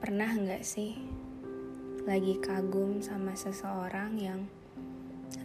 [0.00, 0.96] pernah nggak sih
[2.08, 4.48] lagi kagum sama seseorang yang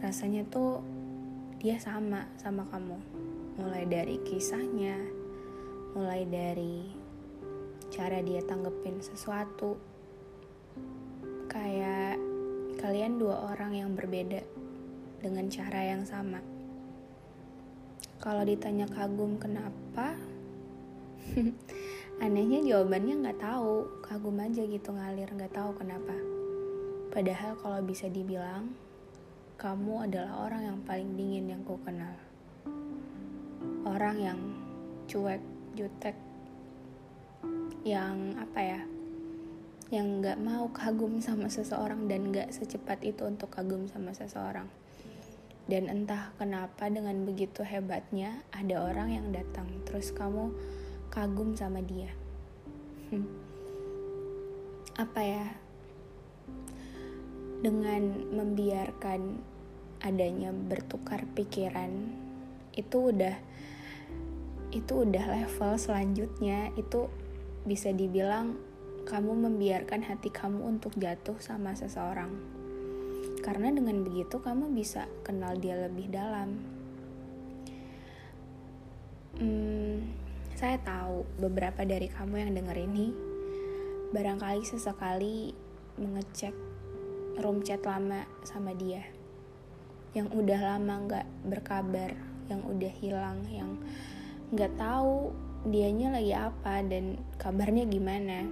[0.00, 0.80] rasanya tuh
[1.60, 2.96] dia sama sama kamu?
[3.60, 4.96] Mulai dari kisahnya,
[5.92, 6.88] mulai dari
[7.92, 9.76] cara dia tanggepin sesuatu.
[11.52, 12.16] Kayak
[12.80, 14.40] kalian dua orang yang berbeda
[15.20, 16.40] dengan cara yang sama.
[18.24, 20.16] Kalau ditanya kagum kenapa?
[22.16, 26.16] Anehnya jawabannya nggak tahu, kagum aja gitu ngalir, nggak tahu kenapa.
[27.12, 28.72] Padahal kalau bisa dibilang,
[29.60, 32.16] kamu adalah orang yang paling dingin yang ku kenal.
[33.84, 34.40] Orang yang
[35.12, 35.44] cuek,
[35.76, 36.16] jutek,
[37.84, 38.80] yang apa ya,
[39.92, 44.72] yang nggak mau kagum sama seseorang dan nggak secepat itu untuk kagum sama seseorang.
[45.68, 50.54] Dan entah kenapa dengan begitu hebatnya ada orang yang datang, terus kamu
[51.16, 52.12] kagum sama dia.
[53.08, 53.24] Hmm.
[55.08, 55.48] Apa ya?
[57.64, 59.40] Dengan membiarkan
[60.04, 62.12] adanya bertukar pikiran
[62.76, 63.32] itu udah
[64.76, 67.08] itu udah level selanjutnya itu
[67.64, 68.60] bisa dibilang
[69.08, 72.28] kamu membiarkan hati kamu untuk jatuh sama seseorang.
[73.40, 76.75] Karena dengan begitu kamu bisa kenal dia lebih dalam.
[80.66, 83.14] Saya tahu beberapa dari kamu yang denger ini
[84.10, 85.54] barangkali sesekali
[85.94, 86.50] mengecek
[87.38, 89.06] room chat lama sama dia
[90.10, 92.18] yang udah lama nggak berkabar,
[92.50, 93.78] yang udah hilang, yang
[94.50, 95.30] nggak tahu
[95.70, 98.50] dianya lagi apa dan kabarnya gimana.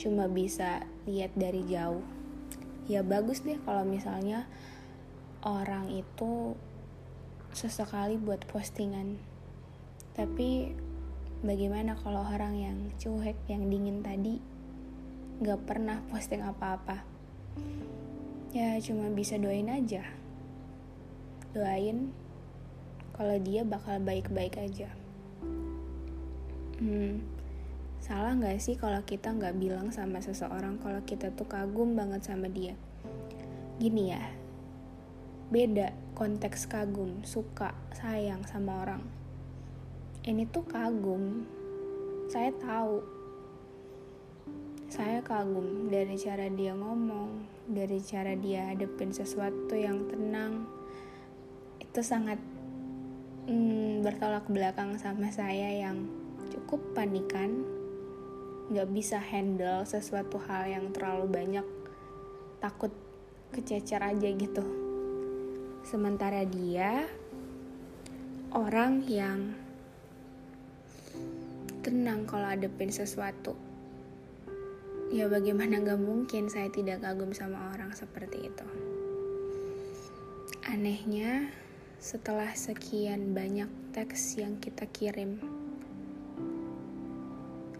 [0.00, 2.00] Cuma bisa lihat dari jauh.
[2.88, 4.48] Ya bagus deh kalau misalnya
[5.44, 6.56] orang itu
[7.52, 9.20] sesekali buat postingan.
[10.16, 10.83] Tapi
[11.44, 14.40] bagaimana kalau orang yang cuek, yang dingin tadi
[15.44, 17.04] nggak pernah posting apa-apa?
[18.56, 20.00] Ya cuma bisa doain aja.
[21.52, 22.10] Doain
[23.12, 24.88] kalau dia bakal baik-baik aja.
[26.80, 27.22] Hmm,
[28.00, 32.48] salah nggak sih kalau kita nggak bilang sama seseorang kalau kita tuh kagum banget sama
[32.48, 32.72] dia?
[33.78, 34.22] Gini ya,
[35.52, 39.23] beda konteks kagum, suka, sayang sama orang.
[40.24, 41.44] Ini tuh kagum,
[42.32, 43.04] saya tahu.
[44.88, 50.64] Saya kagum dari cara dia ngomong, dari cara dia hadepin sesuatu yang tenang.
[51.76, 52.40] Itu sangat
[53.52, 56.08] hmm, bertolak belakang sama saya yang
[56.48, 57.60] cukup panikan,
[58.72, 61.66] nggak bisa handle sesuatu hal yang terlalu banyak,
[62.64, 62.96] takut
[63.52, 64.64] kececer aja gitu.
[65.84, 67.12] Sementara dia
[68.56, 69.63] orang yang
[71.84, 73.52] tenang kalau hadepin sesuatu.
[75.12, 78.66] Ya bagaimana gak mungkin saya tidak kagum sama orang seperti itu.
[80.64, 81.52] Anehnya,
[82.00, 85.36] setelah sekian banyak teks yang kita kirim,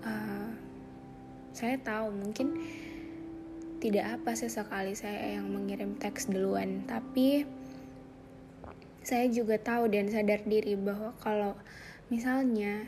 [0.04, 0.52] uh,
[1.56, 2.60] saya tahu mungkin
[3.80, 7.48] tidak apa sesekali saya yang mengirim teks duluan, tapi
[9.04, 11.52] saya juga tahu dan sadar diri bahwa kalau
[12.08, 12.84] misalnya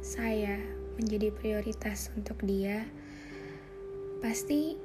[0.00, 0.62] saya
[0.96, 2.86] menjadi prioritas untuk dia,
[4.24, 4.78] pasti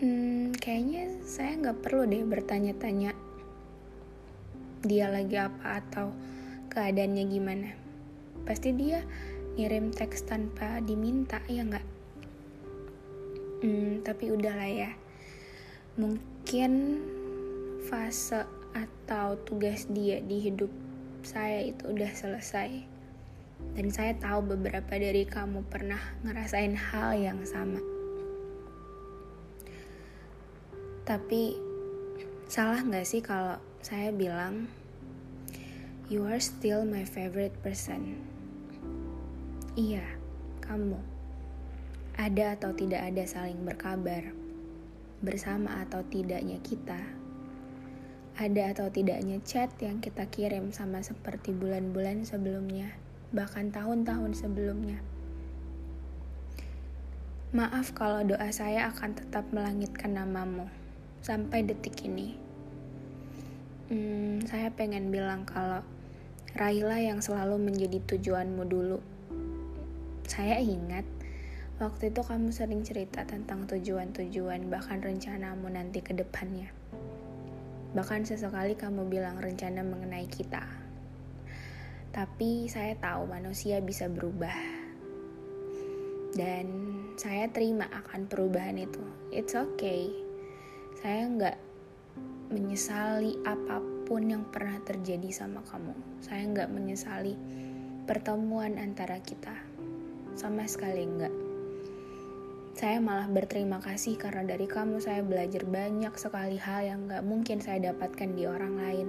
[0.00, 3.12] hmm, kayaknya saya nggak perlu deh bertanya-tanya
[4.84, 6.12] dia lagi apa atau
[6.70, 7.68] keadaannya gimana.
[8.44, 9.00] Pasti dia
[9.56, 11.86] ngirim teks tanpa diminta ya nggak?
[13.64, 14.90] Hmm, tapi udahlah ya.
[15.96, 17.00] Mungkin
[17.88, 18.44] fase
[18.74, 20.68] atau tugas dia di hidup
[21.24, 22.93] saya itu udah selesai.
[23.72, 27.80] Dan saya tahu beberapa dari kamu pernah ngerasain hal yang sama.
[31.08, 31.56] Tapi
[32.44, 34.68] salah nggak sih kalau saya bilang
[36.12, 38.20] you are still my favorite person?
[39.74, 40.04] Iya,
[40.62, 41.00] kamu.
[42.14, 44.30] Ada atau tidak ada saling berkabar,
[45.18, 47.00] bersama atau tidaknya kita,
[48.34, 52.94] Ada atau tidaknya chat yang kita kirim sama seperti bulan-bulan sebelumnya,
[53.34, 55.02] bahkan tahun-tahun sebelumnya.
[57.50, 60.70] Maaf kalau doa saya akan tetap melangitkan namamu
[61.18, 62.38] sampai detik ini.
[63.90, 65.82] Hmm, saya pengen bilang kalau
[66.54, 68.98] raihlah yang selalu menjadi tujuanmu dulu.
[70.30, 71.02] Saya ingat
[71.82, 76.70] waktu itu kamu sering cerita tentang tujuan-tujuan bahkan rencanamu nanti ke depannya.
[77.94, 80.83] Bahkan sesekali kamu bilang rencana mengenai kita.
[82.14, 84.54] Tapi saya tahu manusia bisa berubah.
[86.30, 86.66] Dan
[87.18, 89.02] saya terima akan perubahan itu.
[89.34, 90.14] It's okay.
[91.02, 91.58] Saya nggak
[92.54, 95.90] menyesali apa pun yang pernah terjadi sama kamu.
[96.22, 97.34] Saya nggak menyesali
[98.06, 99.58] pertemuan antara kita.
[100.38, 101.34] Sama sekali nggak.
[102.78, 107.62] Saya malah berterima kasih karena dari kamu saya belajar banyak sekali hal yang gak mungkin
[107.62, 109.08] saya dapatkan di orang lain.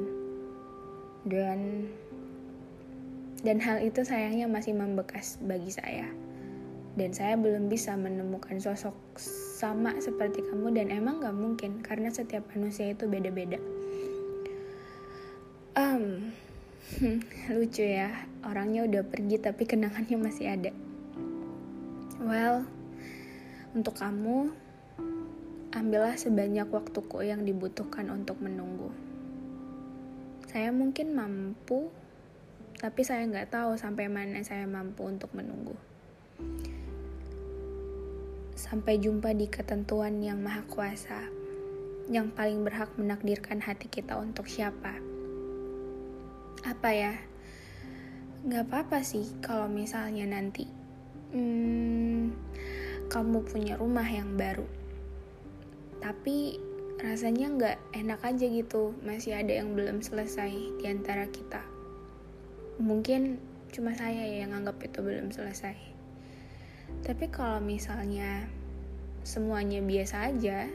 [1.26, 1.90] Dan
[3.46, 6.10] dan hal itu sayangnya masih membekas bagi saya.
[6.98, 8.98] Dan saya belum bisa menemukan sosok
[9.56, 13.62] sama seperti kamu dan emang gak mungkin karena setiap manusia itu beda-beda.
[15.78, 16.34] Um,
[17.54, 18.10] lucu ya,
[18.42, 20.72] orangnya udah pergi tapi kenangannya masih ada.
[22.26, 22.66] Well,
[23.76, 24.56] untuk kamu,
[25.76, 28.90] ambillah sebanyak waktuku yang dibutuhkan untuk menunggu.
[30.48, 31.92] Saya mungkin mampu,
[32.86, 35.74] tapi saya nggak tahu sampai mana saya mampu untuk menunggu.
[38.54, 41.26] Sampai jumpa di ketentuan yang maha kuasa,
[42.14, 45.02] yang paling berhak menakdirkan hati kita untuk siapa.
[46.62, 47.18] Apa ya?
[48.46, 50.70] Nggak apa-apa sih kalau misalnya nanti.
[51.34, 52.38] Hmm,
[53.10, 54.70] kamu punya rumah yang baru.
[56.06, 56.62] Tapi
[57.02, 61.75] rasanya nggak enak aja gitu, masih ada yang belum selesai di antara kita.
[62.80, 63.40] Mungkin
[63.72, 65.76] cuma saya ya yang anggap itu belum selesai.
[67.04, 68.48] Tapi kalau misalnya
[69.26, 70.68] semuanya biasa aja,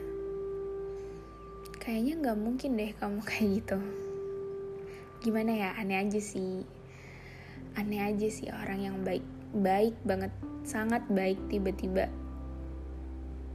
[1.81, 3.77] kayaknya nggak mungkin deh kamu kayak gitu.
[5.21, 6.65] Gimana ya, aneh aja sih.
[7.77, 10.33] Aneh aja sih orang yang baik, baik banget,
[10.65, 12.09] sangat baik tiba-tiba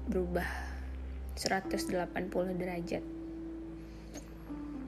[0.07, 0.47] berubah
[1.35, 1.93] 180
[2.57, 3.05] derajat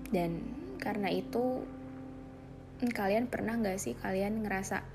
[0.08, 0.40] dan
[0.80, 1.66] karena itu
[2.86, 4.86] kalian pernah gak sih kalian ngerasa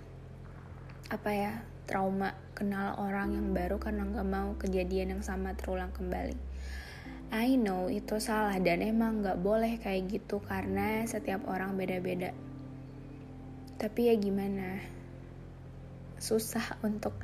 [1.11, 1.51] apa ya
[1.83, 6.39] trauma kenal orang yang baru karena gak mau kejadian yang sama terulang kembali?
[7.35, 12.31] I know itu salah dan emang gak boleh kayak gitu karena setiap orang beda-beda.
[13.75, 14.79] Tapi ya gimana?
[16.23, 17.19] Susah untuk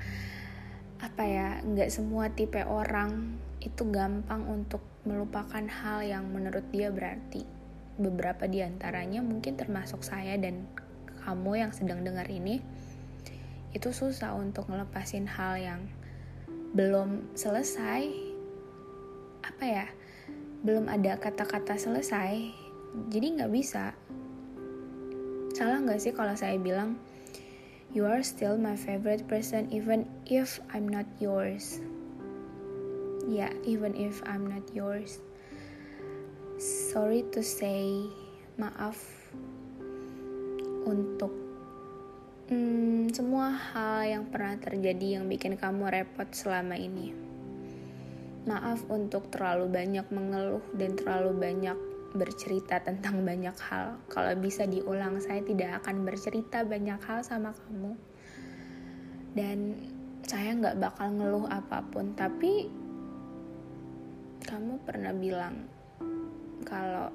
[0.99, 7.58] apa ya nggak semua tipe orang itu gampang untuk melupakan hal yang menurut dia berarti
[7.99, 10.65] beberapa di antaranya mungkin termasuk saya dan
[11.27, 12.63] kamu yang sedang dengar ini
[13.75, 15.81] itu susah untuk ngelepasin hal yang
[16.73, 18.07] belum selesai
[19.45, 19.87] apa ya
[20.63, 22.49] belum ada kata-kata selesai
[23.13, 23.93] jadi nggak bisa
[25.53, 26.97] salah nggak sih kalau saya bilang
[27.89, 31.81] You are still my favorite person even if I'm not yours.
[33.25, 35.17] Yeah, even if I'm not yours.
[36.59, 38.03] Sorry to say,
[38.59, 38.99] maaf
[40.83, 41.31] untuk
[42.51, 47.15] hmm, semua hal yang pernah terjadi yang bikin kamu repot selama ini.
[48.43, 51.79] Maaf untuk terlalu banyak mengeluh dan terlalu banyak
[52.11, 53.95] bercerita tentang banyak hal.
[54.11, 57.95] Kalau bisa diulang, saya tidak akan bercerita banyak hal sama kamu.
[59.31, 59.79] Dan
[60.27, 62.67] saya nggak bakal ngeluh apa pun, tapi
[64.43, 65.78] kamu pernah bilang
[66.67, 67.11] kalau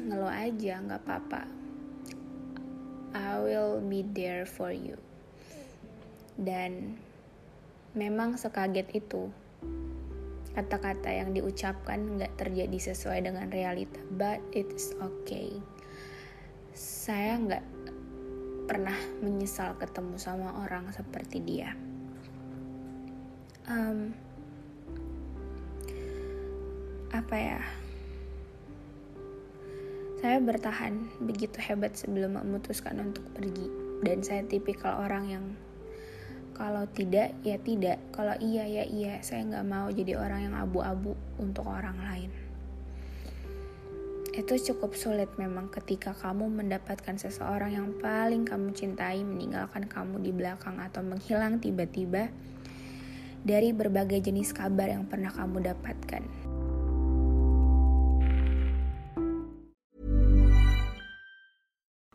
[0.00, 1.42] ngeluh aja nggak apa-apa.
[3.10, 4.96] I will be there for you.
[6.38, 6.96] Dan
[7.92, 9.28] memang sekaget itu
[10.50, 15.58] kata-kata yang diucapkan nggak terjadi sesuai dengan realita, but it's okay.
[16.74, 17.64] Saya nggak
[18.70, 21.74] pernah menyesal ketemu sama orang seperti dia.
[23.66, 24.14] Um,
[27.10, 27.62] apa ya?
[30.20, 33.72] Saya bertahan begitu hebat sebelum memutuskan untuk pergi,
[34.04, 35.44] dan saya tipikal orang yang
[36.60, 37.96] kalau tidak, ya tidak.
[38.12, 39.16] Kalau iya, ya iya.
[39.24, 42.28] Saya nggak mau jadi orang yang abu-abu untuk orang lain.
[44.36, 50.36] Itu cukup sulit memang ketika kamu mendapatkan seseorang yang paling kamu cintai meninggalkan kamu di
[50.36, 52.28] belakang atau menghilang tiba-tiba
[53.40, 56.22] dari berbagai jenis kabar yang pernah kamu dapatkan.